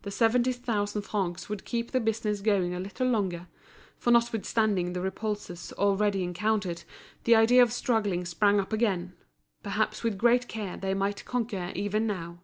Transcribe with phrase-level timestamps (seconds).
[0.00, 3.48] The seventy thousand francs would keep the business going a little longer;
[3.98, 6.84] for notwithstanding the repulses already encountered,
[7.24, 9.12] the idea of struggling sprang up again;
[9.62, 12.40] perhaps with great care they might conquer even now.